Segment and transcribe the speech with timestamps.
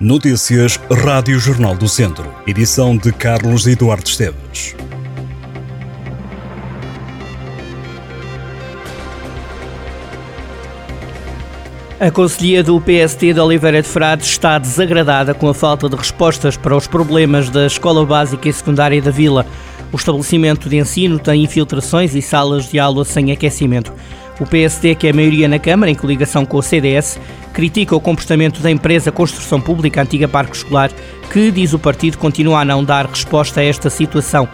[0.00, 2.34] Notícias Rádio Jornal do Centro.
[2.46, 4.74] Edição de Carlos Eduardo Esteves.
[12.00, 16.56] A Conselhia do PST de Oliveira de Frades está desagradada com a falta de respostas
[16.56, 19.44] para os problemas da Escola Básica e Secundária da Vila.
[19.92, 23.92] O estabelecimento de ensino tem infiltrações e salas de aula sem aquecimento.
[24.40, 27.20] O PSD, que é a maioria na Câmara, em coligação com o CDS,
[27.52, 30.90] critica o comportamento da empresa Construção Pública Antiga Parque Escolar,
[31.30, 34.48] que, diz o partido, continua a não dar resposta a esta situação.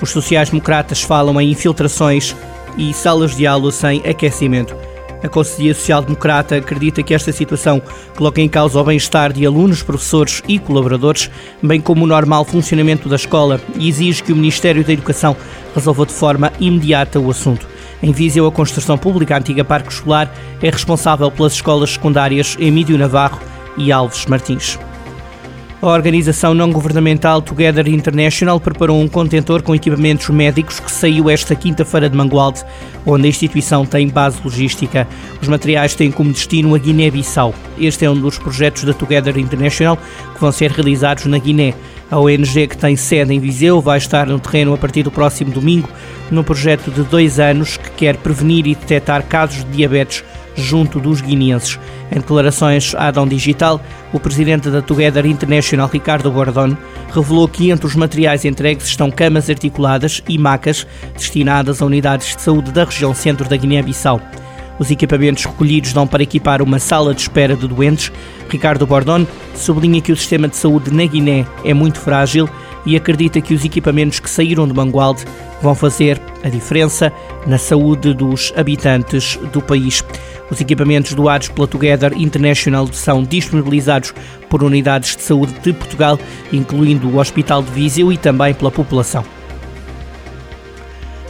[0.00, 2.34] Os sociais-democratas falam em infiltrações
[2.78, 4.74] e salas de aula sem aquecimento.
[5.22, 7.82] A Conselhia Social Democrata acredita que esta situação
[8.16, 11.30] coloca em causa o bem-estar de alunos, professores e colaboradores,
[11.62, 15.36] bem como o normal funcionamento da escola e exige que o Ministério da Educação
[15.74, 17.75] resolva de forma imediata o assunto.
[18.06, 23.40] Em Viseu, a construção pública antiga Parque Escolar é responsável pelas escolas secundárias Emílio Navarro
[23.76, 24.78] e Alves Martins.
[25.82, 32.08] A organização não-governamental Together International preparou um contentor com equipamentos médicos que saiu esta quinta-feira
[32.08, 32.62] de Mangualde,
[33.04, 35.04] onde a instituição tem base logística.
[35.42, 37.52] Os materiais têm como destino a Guiné-Bissau.
[37.76, 39.98] Este é um dos projetos da Together International
[40.32, 41.74] que vão ser realizados na Guiné.
[42.10, 45.50] A ONG, que tem sede em Viseu, vai estar no terreno a partir do próximo
[45.50, 45.88] domingo,
[46.30, 50.22] num projeto de dois anos que quer prevenir e detectar casos de diabetes
[50.54, 51.78] junto dos guineenses.
[52.10, 53.80] Em declarações à Adão Digital,
[54.12, 56.76] o presidente da Together International, Ricardo Bordon,
[57.12, 62.42] revelou que entre os materiais entregues estão camas articuladas e macas destinadas a unidades de
[62.42, 64.20] saúde da região centro da Guiné-Bissau.
[64.78, 68.12] Os equipamentos recolhidos dão para equipar uma sala de espera de doentes.
[68.48, 72.48] Ricardo Bordon sublinha que o sistema de saúde na Guiné é muito frágil
[72.84, 75.24] e acredita que os equipamentos que saíram de Mangualde
[75.60, 77.12] vão fazer a diferença
[77.46, 80.04] na saúde dos habitantes do país.
[80.50, 84.14] Os equipamentos doados pela Together International são disponibilizados
[84.48, 86.18] por unidades de saúde de Portugal,
[86.52, 89.24] incluindo o Hospital de Viseu e também pela população.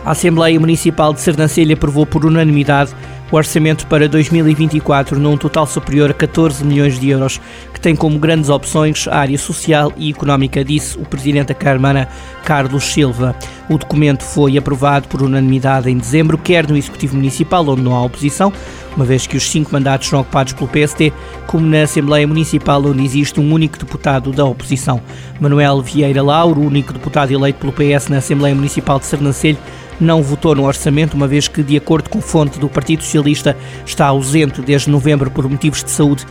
[0.05, 2.95] A Assembleia Municipal de Sernancelha aprovou por unanimidade
[3.31, 7.41] o orçamento para 2024 num total superior a 14 milhões de euros,
[7.73, 12.09] que tem como grandes opções a área social e económica, disse o Presidente da Câmara,
[12.45, 13.35] Carlos Silva.
[13.69, 18.03] O documento foi aprovado por unanimidade em dezembro, quer no Executivo Municipal, onde não há
[18.03, 18.53] oposição,
[18.95, 21.13] uma vez que os cinco mandatos são ocupados pelo PST,
[21.47, 25.01] como na Assembleia Municipal, onde existe um único deputado da oposição.
[25.41, 29.59] Manuel Vieira Lauro, único deputado eleito pelo PS na Assembleia Municipal de Sernancelho,
[30.01, 34.07] não votou no orçamento, uma vez que, de acordo com fonte do Partido Socialista, está
[34.07, 36.25] ausente desde novembro por motivos de saúde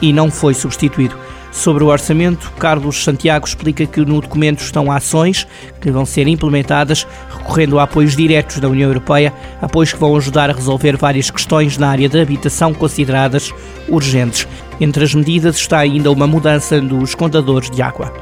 [0.00, 1.16] e não foi substituído.
[1.52, 5.46] Sobre o orçamento, Carlos Santiago explica que no documento estão ações
[5.80, 10.48] que vão ser implementadas recorrendo a apoios diretos da União Europeia, apoios que vão ajudar
[10.48, 13.52] a resolver várias questões na área da habitação consideradas
[13.88, 14.46] urgentes.
[14.80, 18.12] Entre as medidas está ainda uma mudança dos contadores de água.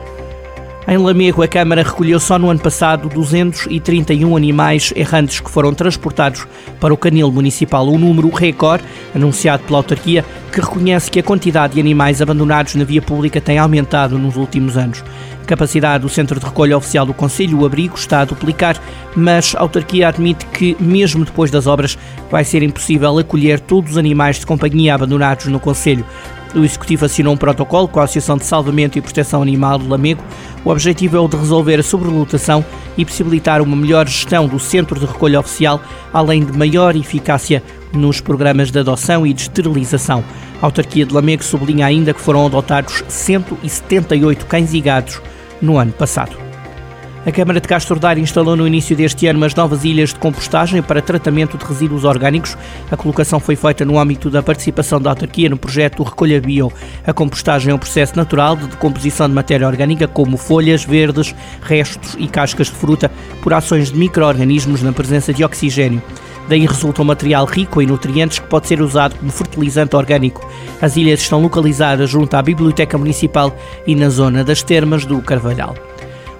[0.90, 6.46] Em Lamego, a Câmara recolheu só no ano passado 231 animais errantes que foram transportados
[6.80, 8.84] para o canil municipal, um número recorde
[9.14, 13.58] anunciado pela autarquia, que reconhece que a quantidade de animais abandonados na via pública tem
[13.58, 15.04] aumentado nos últimos anos.
[15.42, 18.80] A capacidade do Centro de Recolha Oficial do Conselho, o abrigo, está a duplicar,
[19.14, 21.98] mas a autarquia admite que, mesmo depois das obras,
[22.30, 26.06] vai ser impossível acolher todos os animais de companhia abandonados no Conselho.
[26.54, 30.22] O Executivo assinou um protocolo com a Associação de Salvamento e Proteção Animal do Lamego.
[30.64, 32.64] O objetivo é o de resolver a sobrelotação
[32.96, 35.80] e possibilitar uma melhor gestão do centro de recolha oficial,
[36.12, 40.24] além de maior eficácia nos programas de adoção e de esterilização.
[40.60, 45.20] A autarquia de Lamego sublinha ainda que foram adotados 178 cães e gatos
[45.60, 46.47] no ano passado.
[47.26, 50.80] A Câmara de Castro Daire instalou no início deste ano as novas ilhas de compostagem
[50.80, 52.56] para tratamento de resíduos orgânicos.
[52.90, 56.72] A colocação foi feita no âmbito da participação da autarquia no projeto Recolha Bio.
[57.06, 62.16] A compostagem é um processo natural de decomposição de matéria orgânica, como folhas verdes, restos
[62.18, 63.10] e cascas de fruta,
[63.42, 66.00] por ações de micro-organismos na presença de oxigênio.
[66.48, 70.48] Daí resulta um material rico em nutrientes que pode ser usado como fertilizante orgânico.
[70.80, 73.54] As ilhas estão localizadas junto à Biblioteca Municipal
[73.86, 75.74] e na zona das Termas do Carvalhal.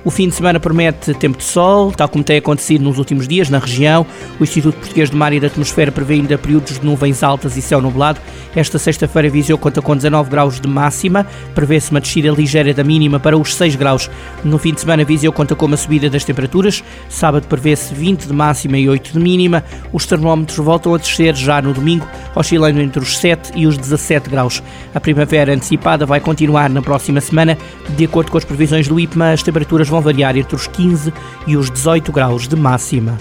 [0.08, 3.50] O fim de semana promete tempo de sol, tal como tem acontecido nos últimos dias
[3.50, 4.06] na região.
[4.40, 7.60] O Instituto Português de Mar e da Atmosfera prevê ainda períodos de nuvens altas e
[7.60, 8.18] céu nublado.
[8.56, 13.20] Esta sexta-feira Viseu conta com 19 graus de máxima, prevê-se uma descida ligeira da mínima
[13.20, 14.10] para os 6 graus.
[14.42, 16.82] No fim de semana Viseu conta com uma subida das temperaturas.
[17.10, 19.62] Sábado prevê-se 20 de máxima e 8 de mínima.
[19.92, 24.30] Os termómetros voltam a descer já no domingo, oscilando entre os 7 e os 17
[24.30, 24.62] graus.
[24.94, 27.58] A primavera antecipada vai continuar na próxima semana.
[27.90, 31.12] De acordo com as previsões do IPMA, as temperaturas vão variar entre os 15
[31.46, 33.18] e os 18 graus de máxima.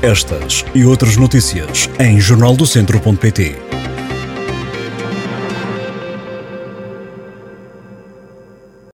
[0.00, 3.56] Estas e outras notícias em jornaldocentro.pt.